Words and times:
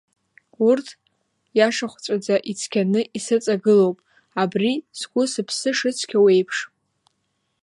Урҭ 0.67 0.87
иашахәҵәаӡа, 1.57 2.35
ицқьаны 2.51 3.01
исыҵагылоуп, 3.17 3.97
абри 4.41 4.71
сгәы-сыԥсы 4.99 5.69
шыцқьоу 5.77 6.27
еиԥш. 6.35 6.57